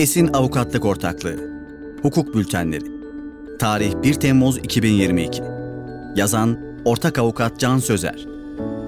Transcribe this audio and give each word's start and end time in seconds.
Esin 0.00 0.28
Avukatlık 0.32 0.84
Ortaklığı. 0.84 1.36
Hukuk 2.02 2.34
Bültenleri. 2.34 2.84
Tarih 3.58 3.94
1 4.02 4.14
Temmuz 4.14 4.58
2022 4.58 5.42
Yazan 6.16 6.58
Ortak 6.84 7.18
Avukat 7.18 7.60
Can 7.60 7.78
Sözer. 7.78 8.26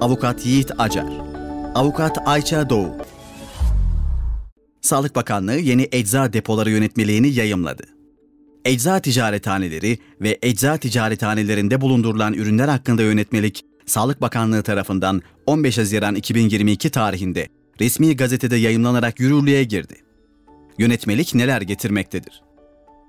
Avukat 0.00 0.46
Yiğit 0.46 0.70
Acar. 0.78 1.06
Avukat 1.74 2.18
Ayça 2.26 2.70
Doğu. 2.70 2.96
Sağlık 4.80 5.16
Bakanlığı 5.16 5.58
yeni 5.58 5.88
ecza 5.92 6.32
depoları 6.32 6.70
yönetmeliğini 6.70 7.28
yayımladı. 7.28 7.84
Ecza 8.64 9.00
ticarethaneleri 9.00 9.98
ve 10.20 10.38
ecza 10.42 10.76
ticarethanelerinde 10.76 11.80
bulundurulan 11.80 12.32
ürünler 12.34 12.68
hakkında 12.68 13.02
yönetmelik, 13.02 13.64
Sağlık 13.86 14.20
Bakanlığı 14.20 14.62
tarafından 14.62 15.22
15 15.46 15.78
Haziran 15.78 16.14
2022 16.14 16.90
tarihinde 16.90 17.48
resmi 17.80 18.16
gazetede 18.16 18.56
yayımlanarak 18.56 19.20
yürürlüğe 19.20 19.64
girdi. 19.64 20.11
Yönetmelik 20.82 21.34
neler 21.34 21.60
getirmektedir? 21.60 22.42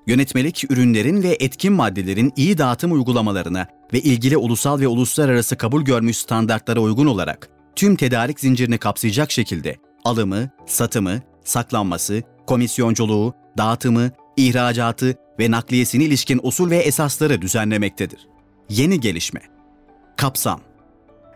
Yönetmelik, 0.08 0.72
ürünlerin 0.72 1.24
ve 1.24 1.38
etkin 1.40 1.74
maddelerin 1.74 2.34
iyi 2.36 2.58
dağıtım 2.58 2.92
uygulamalarına 2.92 3.68
ve 3.94 4.00
ilgili 4.02 4.38
ulusal 4.38 4.80
ve 4.80 4.88
uluslararası 4.88 5.58
kabul 5.58 5.82
görmüş 5.82 6.18
standartlara 6.18 6.80
uygun 6.80 7.06
olarak 7.06 7.50
tüm 7.76 7.96
tedarik 7.96 8.40
zincirini 8.40 8.78
kapsayacak 8.78 9.32
şekilde 9.32 9.76
alımı, 10.06 10.50
satımı, 10.66 11.22
saklanması, 11.44 12.24
komisyonculuğu, 12.48 13.34
dağıtımı, 13.58 14.12
ihracatı 14.38 15.16
ve 15.40 15.52
nakliyesine 15.52 16.04
ilişkin 16.04 16.40
usul 16.44 16.70
ve 16.70 16.78
esasları 16.78 17.42
düzenlemektedir. 17.42 18.28
Yeni 18.70 19.00
gelişme 19.00 19.42
Kapsam 20.18 20.62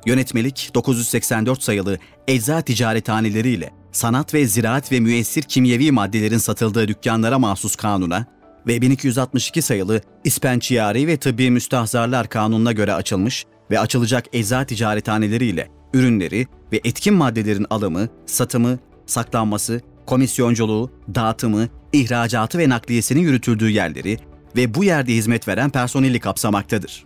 Yönetmelik 0.08 0.72
984 0.76 1.64
sayılı 1.64 1.98
ecza 2.28 2.62
ticarethaneleri 2.62 3.50
ile 3.50 3.70
sanat 3.92 4.34
ve 4.34 4.48
ziraat 4.48 4.92
ve 4.92 5.00
müessir 5.00 5.42
kimyevi 5.42 5.92
maddelerin 5.92 6.38
satıldığı 6.38 6.88
dükkanlara 6.88 7.40
mahsus 7.40 7.76
kanuna 7.76 8.26
ve 8.68 8.82
1262 8.82 9.62
sayılı 9.62 10.02
İspençiyari 10.24 11.08
ve 11.08 11.18
Tıbbi 11.18 11.52
Müstahzarlar 11.52 12.30
Kanunu'na 12.30 12.72
göre 12.72 12.94
açılmış 12.94 13.46
ve 13.72 13.80
açılacak 13.80 14.26
ecza 14.34 14.64
ticarethaneleri 14.64 15.46
ile 15.46 15.70
ürünleri 15.94 16.48
ve 16.72 16.82
etkin 16.84 17.14
maddelerin 17.14 17.68
alımı, 17.70 18.08
satımı, 18.26 18.80
saklanması, 19.06 19.82
komisyonculuğu, 20.06 20.92
dağıtımı, 21.16 21.68
ihracatı 21.94 22.58
ve 22.58 22.70
nakliyesinin 22.70 23.22
yürütüldüğü 23.22 23.70
yerleri 23.70 24.18
ve 24.56 24.74
bu 24.74 24.84
yerde 24.84 25.14
hizmet 25.14 25.48
veren 25.48 25.70
personeli 25.70 26.20
kapsamaktadır. 26.20 27.06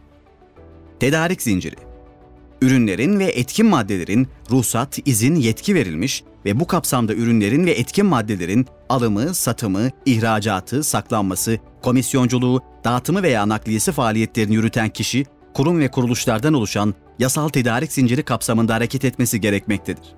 Tedarik 1.00 1.42
zinciri 1.42 1.91
Ürünlerin 2.62 3.20
ve 3.20 3.26
etkin 3.26 3.66
maddelerin 3.66 4.28
ruhsat, 4.52 5.00
izin, 5.06 5.36
yetki 5.36 5.76
verilmiş 5.76 6.24
ve 6.46 6.60
bu 6.60 6.68
kapsamda 6.68 7.14
ürünlerin 7.14 7.66
ve 7.66 7.72
etkin 7.72 8.06
maddelerin 8.06 8.66
alımı, 8.90 9.36
satımı, 9.36 9.90
ihracatı, 10.06 10.84
saklanması, 10.84 11.60
komisyonculuğu, 11.82 12.62
dağıtımı 12.84 13.24
veya 13.24 13.50
nakliyesi 13.50 13.92
faaliyetlerini 13.92 14.56
yürüten 14.56 14.90
kişi, 14.90 15.26
kurum 15.54 15.80
ve 15.80 15.92
kuruluşlardan 15.92 16.54
oluşan 16.54 16.94
yasal 17.20 17.50
tedarik 17.50 17.94
zinciri 17.94 18.24
kapsamında 18.24 18.74
hareket 18.74 19.06
etmesi 19.06 19.42
gerekmektedir. 19.42 20.16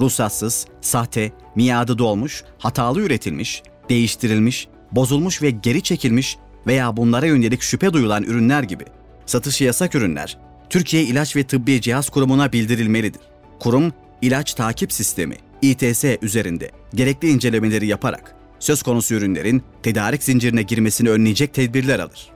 Ruhsatsız, 0.00 0.66
sahte, 0.80 1.32
miadı 1.56 1.98
dolmuş, 1.98 2.44
hatalı 2.58 3.00
üretilmiş, 3.00 3.62
değiştirilmiş, 3.88 4.68
bozulmuş 4.92 5.42
ve 5.42 5.50
geri 5.50 5.82
çekilmiş 5.82 6.38
veya 6.66 6.96
bunlara 6.96 7.26
yönelik 7.26 7.62
şüphe 7.62 7.92
duyulan 7.92 8.22
ürünler 8.22 8.62
gibi 8.62 8.84
satışı 9.26 9.64
yasak 9.64 9.94
ürünler 9.94 10.47
Türkiye 10.70 11.02
İlaç 11.02 11.36
ve 11.36 11.42
Tıbbi 11.42 11.80
Cihaz 11.80 12.08
Kurumu'na 12.08 12.52
bildirilmelidir. 12.52 13.20
Kurum, 13.60 13.92
ilaç 14.22 14.54
takip 14.54 14.92
sistemi 14.92 15.36
İTS 15.62 16.04
üzerinde 16.22 16.70
gerekli 16.94 17.30
incelemeleri 17.30 17.86
yaparak 17.86 18.34
söz 18.58 18.82
konusu 18.82 19.14
ürünlerin 19.14 19.62
tedarik 19.82 20.22
zincirine 20.22 20.62
girmesini 20.62 21.10
önleyecek 21.10 21.54
tedbirler 21.54 21.98
alır. 21.98 22.28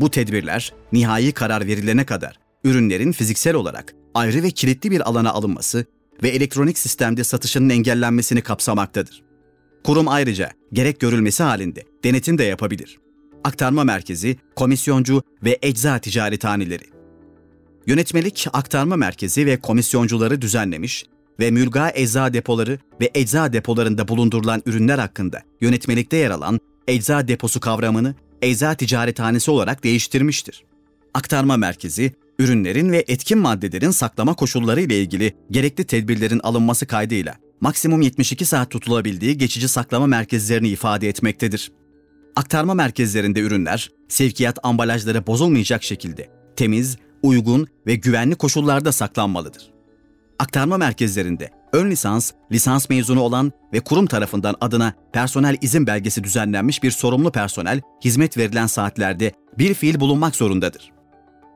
Bu 0.00 0.10
tedbirler 0.10 0.72
nihai 0.92 1.32
karar 1.32 1.66
verilene 1.66 2.06
kadar 2.06 2.38
ürünlerin 2.64 3.12
fiziksel 3.12 3.54
olarak 3.54 3.94
ayrı 4.14 4.42
ve 4.42 4.50
kilitli 4.50 4.90
bir 4.90 5.08
alana 5.08 5.32
alınması 5.32 5.84
ve 6.22 6.28
elektronik 6.28 6.78
sistemde 6.78 7.24
satışının 7.24 7.70
engellenmesini 7.70 8.40
kapsamaktadır. 8.40 9.22
Kurum 9.84 10.08
ayrıca 10.08 10.50
gerek 10.72 11.00
görülmesi 11.00 11.42
halinde 11.42 11.82
denetim 12.04 12.38
de 12.38 12.44
yapabilir. 12.44 12.98
Aktarma 13.44 13.84
merkezi, 13.84 14.36
komisyoncu 14.56 15.22
ve 15.44 15.58
ecza 15.62 15.98
ticarethaneleri. 15.98 16.95
Yönetmelik 17.86 18.46
aktarma 18.52 18.96
merkezi 18.96 19.46
ve 19.46 19.60
komisyoncuları 19.60 20.42
düzenlemiş 20.42 21.04
ve 21.40 21.50
mülga 21.50 21.92
ecza 21.94 22.32
depoları 22.32 22.78
ve 23.00 23.10
ecza 23.14 23.52
depolarında 23.52 24.08
bulundurulan 24.08 24.62
ürünler 24.66 24.98
hakkında 24.98 25.42
yönetmelikte 25.60 26.16
yer 26.16 26.30
alan 26.30 26.60
ecza 26.88 27.28
deposu 27.28 27.60
kavramını 27.60 28.14
ecza 28.42 28.74
ticarethanesi 28.74 29.50
olarak 29.50 29.84
değiştirmiştir. 29.84 30.64
Aktarma 31.14 31.56
merkezi, 31.56 32.12
ürünlerin 32.38 32.92
ve 32.92 33.04
etkin 33.08 33.38
maddelerin 33.38 33.90
saklama 33.90 34.34
koşulları 34.34 34.80
ile 34.80 35.00
ilgili 35.00 35.36
gerekli 35.50 35.84
tedbirlerin 35.84 36.40
alınması 36.42 36.86
kaydıyla 36.86 37.34
maksimum 37.60 38.02
72 38.02 38.44
saat 38.44 38.70
tutulabildiği 38.70 39.38
geçici 39.38 39.68
saklama 39.68 40.06
merkezlerini 40.06 40.68
ifade 40.68 41.08
etmektedir. 41.08 41.72
Aktarma 42.36 42.74
merkezlerinde 42.74 43.40
ürünler, 43.40 43.90
sevkiyat 44.08 44.58
ambalajları 44.62 45.26
bozulmayacak 45.26 45.82
şekilde 45.82 46.28
temiz, 46.56 46.96
uygun 47.26 47.66
ve 47.86 47.94
güvenli 47.94 48.34
koşullarda 48.34 48.92
saklanmalıdır. 48.92 49.70
Aktarma 50.38 50.76
merkezlerinde 50.76 51.50
ön 51.72 51.90
lisans, 51.90 52.32
lisans 52.52 52.88
mezunu 52.88 53.20
olan 53.20 53.52
ve 53.72 53.80
kurum 53.80 54.06
tarafından 54.06 54.54
adına 54.60 54.92
personel 55.12 55.56
izin 55.60 55.86
belgesi 55.86 56.24
düzenlenmiş 56.24 56.82
bir 56.82 56.90
sorumlu 56.90 57.32
personel 57.32 57.80
hizmet 58.04 58.36
verilen 58.36 58.66
saatlerde 58.66 59.32
bir 59.58 59.74
fiil 59.74 60.00
bulunmak 60.00 60.36
zorundadır. 60.36 60.92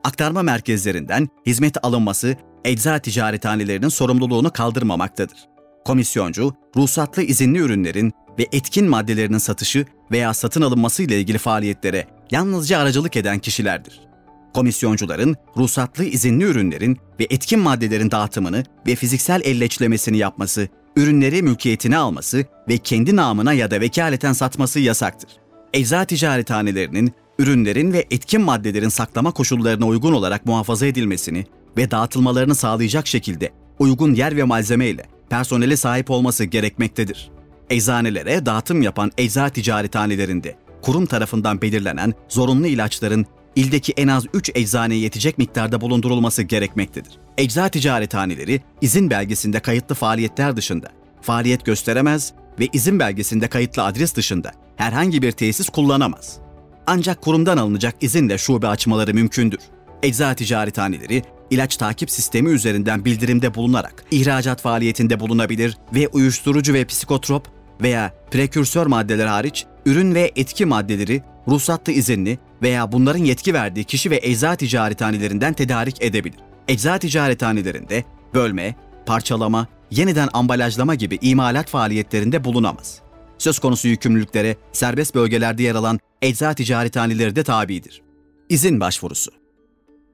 Aktarma 0.03 0.41
merkezlerinden 0.41 1.27
hizmet 1.45 1.85
alınması 1.85 2.35
ecza 2.65 2.99
ticarethanelerinin 2.99 3.89
sorumluluğunu 3.89 4.53
kaldırmamaktadır. 4.53 5.37
Komisyoncu, 5.85 6.53
ruhsatlı 6.75 7.23
izinli 7.23 7.59
ürünlerin 7.59 8.13
ve 8.39 8.47
etkin 8.51 8.89
maddelerinin 8.89 9.37
satışı 9.37 9.85
veya 10.11 10.33
satın 10.33 10.61
alınması 10.61 11.03
ile 11.03 11.19
ilgili 11.19 11.37
faaliyetlere 11.37 12.07
yalnızca 12.31 12.79
aracılık 12.79 13.15
eden 13.15 13.39
kişilerdir 13.39 14.10
komisyoncuların 14.53 15.35
ruhsatlı 15.57 16.03
izinli 16.03 16.43
ürünlerin 16.43 16.97
ve 17.19 17.27
etkin 17.29 17.59
maddelerin 17.59 18.11
dağıtımını 18.11 18.63
ve 18.87 18.95
fiziksel 18.95 19.41
elleçlemesini 19.43 20.17
yapması, 20.17 20.67
ürünleri 20.95 21.41
mülkiyetine 21.41 21.97
alması 21.97 22.45
ve 22.69 22.77
kendi 22.77 23.15
namına 23.15 23.53
ya 23.53 23.71
da 23.71 23.81
vekaleten 23.81 24.33
satması 24.33 24.79
yasaktır. 24.79 25.29
Ecza 25.73 26.05
ticarethanelerinin 26.05 27.11
ürünlerin 27.39 27.93
ve 27.93 28.05
etkin 28.11 28.41
maddelerin 28.41 28.89
saklama 28.89 29.31
koşullarına 29.31 29.85
uygun 29.85 30.13
olarak 30.13 30.45
muhafaza 30.45 30.85
edilmesini 30.85 31.45
ve 31.77 31.91
dağıtılmalarını 31.91 32.55
sağlayacak 32.55 33.07
şekilde 33.07 33.51
uygun 33.79 34.13
yer 34.13 34.37
ve 34.37 34.43
malzeme 34.43 34.87
ile 34.87 35.05
personele 35.29 35.77
sahip 35.77 36.11
olması 36.11 36.43
gerekmektedir. 36.43 37.31
Eczanelere 37.69 38.45
dağıtım 38.45 38.81
yapan 38.81 39.11
ecza 39.17 39.49
ticarethanelerinde 39.49 40.57
kurum 40.81 41.05
tarafından 41.05 41.61
belirlenen 41.61 42.13
zorunlu 42.29 42.67
ilaçların 42.67 43.25
ildeki 43.55 43.93
en 43.97 44.07
az 44.07 44.25
3 44.33 44.51
eczaneye 44.55 44.99
yetecek 44.99 45.37
miktarda 45.37 45.81
bulundurulması 45.81 46.43
gerekmektedir. 46.43 47.11
Ecza 47.37 47.69
ticarethaneleri 47.69 48.61
izin 48.81 49.09
belgesinde 49.09 49.59
kayıtlı 49.59 49.95
faaliyetler 49.95 50.57
dışında 50.57 50.87
faaliyet 51.21 51.65
gösteremez 51.65 52.33
ve 52.59 52.67
izin 52.73 52.99
belgesinde 52.99 53.47
kayıtlı 53.47 53.83
adres 53.83 54.15
dışında 54.15 54.51
herhangi 54.75 55.21
bir 55.21 55.31
tesis 55.31 55.69
kullanamaz. 55.69 56.39
Ancak 56.87 57.21
kurumdan 57.21 57.57
alınacak 57.57 57.95
izinle 58.01 58.37
şube 58.37 58.67
açmaları 58.67 59.13
mümkündür. 59.13 59.59
Ecza 60.03 60.33
ticarethaneleri 60.33 61.23
ilaç 61.49 61.77
takip 61.77 62.11
sistemi 62.11 62.49
üzerinden 62.49 63.05
bildirimde 63.05 63.55
bulunarak 63.55 64.03
ihracat 64.11 64.61
faaliyetinde 64.61 65.19
bulunabilir 65.19 65.77
ve 65.93 66.07
uyuşturucu 66.07 66.73
ve 66.73 66.85
psikotrop 66.85 67.47
veya 67.81 68.13
prekürsör 68.31 68.85
maddeler 68.85 69.25
hariç 69.25 69.65
ürün 69.85 70.15
ve 70.15 70.31
etki 70.35 70.65
maddeleri 70.65 71.23
ruhsatlı 71.47 71.93
izinli 71.93 72.39
veya 72.61 72.91
bunların 72.91 73.23
yetki 73.23 73.53
verdiği 73.53 73.83
kişi 73.83 74.11
ve 74.11 74.19
ecza 74.23 74.55
ticarethanelerinden 74.55 75.53
tedarik 75.53 76.01
edebilir. 76.01 76.39
Ecza 76.67 76.97
ticarethanelerinde 76.97 78.03
bölme, 78.33 78.75
parçalama, 79.05 79.67
yeniden 79.91 80.29
ambalajlama 80.33 80.95
gibi 80.95 81.17
imalat 81.21 81.69
faaliyetlerinde 81.69 82.43
bulunamaz. 82.43 83.01
Söz 83.37 83.59
konusu 83.59 83.87
yükümlülüklere 83.87 84.55
serbest 84.71 85.15
bölgelerde 85.15 85.63
yer 85.63 85.75
alan 85.75 85.99
ecza 86.21 86.53
ticarethaneleri 86.53 87.35
de 87.35 87.43
tabidir. 87.43 88.01
İzin 88.49 88.79
başvurusu 88.79 89.31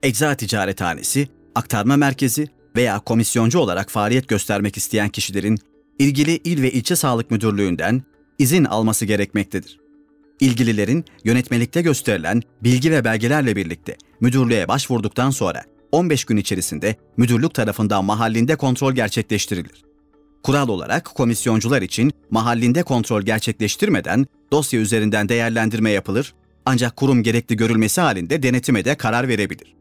Ecza 0.03 0.35
ticarethanesi, 0.35 1.27
aktarma 1.55 1.97
merkezi 1.97 2.47
veya 2.75 2.99
komisyoncu 2.99 3.59
olarak 3.59 3.91
faaliyet 3.91 4.27
göstermek 4.27 4.77
isteyen 4.77 5.09
kişilerin 5.09 5.57
ilgili 5.99 6.31
il 6.43 6.61
ve 6.61 6.71
ilçe 6.71 6.95
sağlık 6.95 7.31
müdürlüğünden 7.31 8.03
izin 8.39 8.65
alması 8.65 9.05
gerekmektedir. 9.05 9.86
İlgililerin 10.39 11.05
yönetmelikte 11.23 11.81
gösterilen 11.81 12.41
bilgi 12.63 12.91
ve 12.91 13.03
belgelerle 13.03 13.55
birlikte 13.55 13.97
müdürlüğe 14.19 14.67
başvurduktan 14.67 15.29
sonra 15.29 15.63
15 15.91 16.25
gün 16.25 16.37
içerisinde 16.37 16.95
müdürlük 17.17 17.53
tarafından 17.53 18.05
mahallinde 18.05 18.55
kontrol 18.55 18.93
gerçekleştirilir. 18.93 19.83
Kural 20.43 20.67
olarak 20.67 21.05
komisyoncular 21.05 21.81
için 21.81 22.11
mahallinde 22.31 22.83
kontrol 22.83 23.21
gerçekleştirmeden 23.21 24.25
dosya 24.51 24.79
üzerinden 24.79 25.29
değerlendirme 25.29 25.91
yapılır 25.91 26.33
ancak 26.65 26.95
kurum 26.95 27.23
gerekli 27.23 27.57
görülmesi 27.57 28.01
halinde 28.01 28.43
denetime 28.43 28.85
de 28.85 28.95
karar 28.95 29.27
verebilir. 29.27 29.75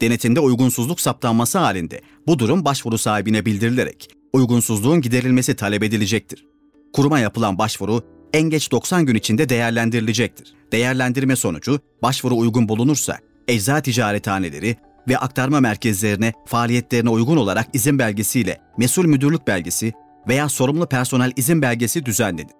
Denetimde 0.00 0.40
uygunsuzluk 0.40 1.00
saptanması 1.00 1.58
halinde 1.58 2.00
bu 2.26 2.38
durum 2.38 2.64
başvuru 2.64 2.98
sahibine 2.98 3.46
bildirilerek 3.46 4.08
uygunsuzluğun 4.32 5.00
giderilmesi 5.00 5.56
talep 5.56 5.82
edilecektir. 5.82 6.46
Kuruma 6.92 7.18
yapılan 7.18 7.58
başvuru 7.58 8.15
en 8.36 8.50
geç 8.50 8.70
90 8.70 9.06
gün 9.06 9.14
içinde 9.14 9.48
değerlendirilecektir. 9.48 10.54
Değerlendirme 10.72 11.36
sonucu 11.36 11.80
başvuru 12.02 12.36
uygun 12.36 12.68
bulunursa 12.68 13.18
ecza 13.48 13.80
ticarethaneleri 13.80 14.76
ve 15.08 15.18
aktarma 15.18 15.60
merkezlerine 15.60 16.32
faaliyetlerine 16.46 17.10
uygun 17.10 17.36
olarak 17.36 17.66
izin 17.72 17.98
belgesiyle 17.98 18.60
mesul 18.78 19.06
müdürlük 19.06 19.46
belgesi 19.46 19.92
veya 20.28 20.48
sorumlu 20.48 20.86
personel 20.86 21.32
izin 21.36 21.62
belgesi 21.62 22.06
düzenlenir. 22.06 22.52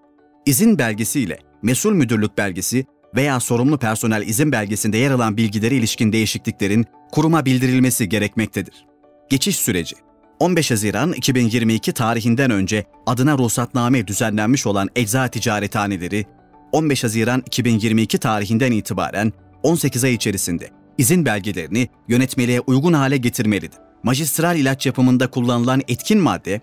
İzin 0.46 0.78
belgesiyle 0.78 1.38
mesul 1.62 1.92
müdürlük 1.92 2.38
belgesi 2.38 2.86
veya 3.14 3.40
sorumlu 3.40 3.78
personel 3.78 4.22
izin 4.22 4.52
belgesinde 4.52 4.98
yer 4.98 5.10
alan 5.10 5.36
bilgilere 5.36 5.74
ilişkin 5.74 6.12
değişikliklerin 6.12 6.84
kuruma 7.12 7.44
bildirilmesi 7.44 8.08
gerekmektedir. 8.08 8.86
Geçiş 9.30 9.56
süreci 9.56 10.05
15 10.40 10.70
Haziran 10.70 11.12
2022 11.12 11.92
tarihinden 11.92 12.50
önce 12.50 12.84
adına 13.06 13.38
ruhsatname 13.38 14.06
düzenlenmiş 14.06 14.66
olan 14.66 14.88
ecza 14.96 15.28
ticarethaneleri 15.28 16.24
15 16.72 17.04
Haziran 17.04 17.42
2022 17.46 18.18
tarihinden 18.18 18.72
itibaren 18.72 19.32
18 19.62 20.04
ay 20.04 20.14
içerisinde 20.14 20.70
izin 20.98 21.24
belgelerini 21.24 21.88
yönetmeliğe 22.08 22.60
uygun 22.60 22.92
hale 22.92 23.16
getirmelidir. 23.16 23.78
Majistral 24.02 24.56
ilaç 24.56 24.86
yapımında 24.86 25.30
kullanılan 25.30 25.82
etkin 25.88 26.18
madde 26.18 26.60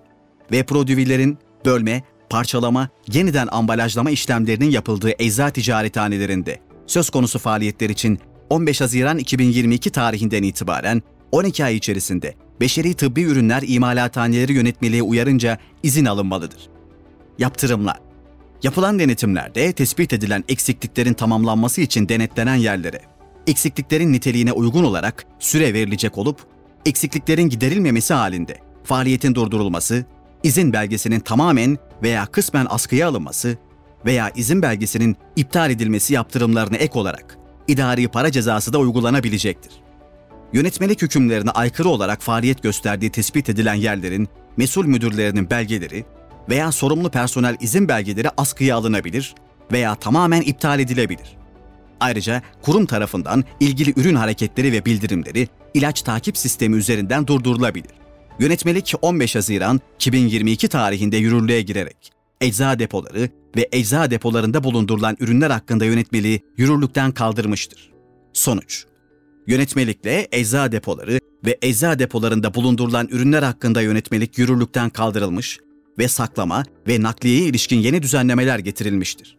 ve 0.52 0.64
prodüvilerin 0.64 1.38
bölme, 1.66 2.04
parçalama, 2.30 2.90
yeniden 3.14 3.48
ambalajlama 3.52 4.12
işlemlerinin 4.12 4.72
yapıldığı 4.72 5.12
ecza 5.20 5.50
ticarethanelerinde 5.50 6.60
söz 6.88 7.10
konusu 7.10 7.40
faaliyetler 7.40 7.90
için 7.90 8.20
15 8.50 8.82
Haziran 8.82 9.18
2022 9.18 9.90
tarihinden 9.90 10.44
itibaren 10.44 11.02
12 11.34 11.66
ay 11.66 11.76
içerisinde 11.76 12.36
beşeri 12.60 12.94
tıbbi 12.94 13.22
ürünler 13.22 13.64
imalathaneleri 13.68 14.54
yönetmeliğe 14.54 15.02
uyarınca 15.04 15.58
izin 15.84 16.06
alınmalıdır. 16.06 16.70
Yaptırımlar 17.40 18.00
Yapılan 18.64 19.00
denetimlerde 19.00 19.74
tespit 19.74 20.14
edilen 20.14 20.44
eksikliklerin 20.50 21.14
tamamlanması 21.14 21.82
için 21.82 22.10
denetlenen 22.10 22.56
yerlere, 22.56 23.02
eksikliklerin 23.48 24.14
niteliğine 24.14 24.52
uygun 24.52 24.84
olarak 24.84 25.26
süre 25.40 25.74
verilecek 25.74 26.18
olup, 26.18 26.40
eksikliklerin 26.86 27.50
giderilmemesi 27.50 28.14
halinde 28.14 28.58
faaliyetin 28.84 29.36
durdurulması, 29.36 30.06
izin 30.44 30.74
belgesinin 30.74 31.20
tamamen 31.20 31.78
veya 32.04 32.26
kısmen 32.26 32.68
askıya 32.70 33.08
alınması 33.08 33.58
veya 34.06 34.32
izin 34.36 34.62
belgesinin 34.62 35.16
iptal 35.36 35.72
edilmesi 35.72 36.14
yaptırımlarına 36.14 36.78
ek 36.78 37.00
olarak 37.00 37.38
idari 37.68 38.08
para 38.08 38.32
cezası 38.32 38.74
da 38.74 38.80
uygulanabilecektir. 38.80 39.84
Yönetmelik 40.54 41.02
hükümlerine 41.02 41.52
aykırı 41.52 41.90
olarak 41.90 42.22
faaliyet 42.22 42.64
gösterdiği 42.64 43.10
tespit 43.10 43.50
edilen 43.50 43.74
yerlerin 43.74 44.28
mesul 44.58 44.86
müdürlerinin 44.86 45.50
belgeleri 45.50 46.06
veya 46.50 46.72
sorumlu 46.72 47.10
personel 47.10 47.58
izin 47.62 47.88
belgeleri 47.88 48.30
askıya 48.38 48.76
alınabilir 48.76 49.36
veya 49.72 49.96
tamamen 49.96 50.42
iptal 50.42 50.80
edilebilir. 50.80 51.38
Ayrıca 52.00 52.42
kurum 52.62 52.86
tarafından 52.86 53.44
ilgili 53.60 53.94
ürün 54.00 54.16
hareketleri 54.16 54.72
ve 54.72 54.86
bildirimleri 54.86 55.48
ilaç 55.74 56.02
takip 56.02 56.38
sistemi 56.38 56.76
üzerinden 56.76 57.28
durdurulabilir. 57.28 57.92
Yönetmelik 58.40 58.94
15 59.02 59.36
Haziran 59.36 59.82
2022 59.96 60.68
tarihinde 60.68 61.18
yürürlüğe 61.18 61.62
girerek 61.62 62.12
ecza 62.42 62.80
depoları 62.80 63.30
ve 63.56 63.70
ecza 63.72 64.12
depolarında 64.12 64.64
bulundurulan 64.64 65.18
ürünler 65.20 65.50
hakkında 65.50 65.86
yönetmeliği 65.86 66.42
yürürlükten 66.58 67.12
kaldırmıştır. 67.12 67.92
Sonuç 68.34 68.86
Yönetmelikle 69.48 70.28
ecza 70.32 70.72
depoları 70.72 71.20
ve 71.46 71.58
ecza 71.62 72.00
depolarında 72.00 72.54
bulundurulan 72.54 73.08
ürünler 73.12 73.44
hakkında 73.44 73.82
yönetmelik 73.82 74.38
yürürlükten 74.38 74.90
kaldırılmış 74.90 75.60
ve 75.98 76.08
saklama 76.08 76.64
ve 76.88 77.02
nakliyeye 77.02 77.46
ilişkin 77.46 77.80
yeni 77.80 78.02
düzenlemeler 78.02 78.60
getirilmiştir. 78.60 79.38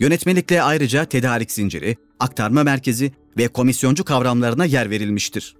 Yönetmelikle 0.00 0.62
ayrıca 0.62 1.04
tedarik 1.04 1.52
zinciri, 1.52 1.96
aktarma 2.20 2.62
merkezi 2.62 3.12
ve 3.38 3.48
komisyoncu 3.48 4.04
kavramlarına 4.04 4.64
yer 4.64 4.90
verilmiştir. 4.90 5.56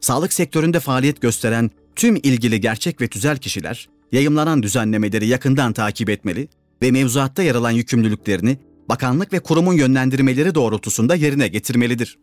Sağlık 0.00 0.32
sektöründe 0.32 0.80
faaliyet 0.80 1.20
gösteren 1.20 1.70
tüm 1.96 2.16
ilgili 2.16 2.60
gerçek 2.60 3.00
ve 3.00 3.08
tüzel 3.08 3.36
kişiler 3.36 3.88
yayımlanan 4.12 4.62
düzenlemeleri 4.62 5.26
yakından 5.26 5.72
takip 5.72 6.10
etmeli 6.10 6.48
ve 6.82 6.90
mevzuatta 6.90 7.42
yer 7.42 7.54
alan 7.54 7.70
yükümlülüklerini 7.70 8.58
bakanlık 8.88 9.32
ve 9.32 9.40
kurumun 9.40 9.74
yönlendirmeleri 9.74 10.54
doğrultusunda 10.54 11.14
yerine 11.14 11.48
getirmelidir. 11.48 12.18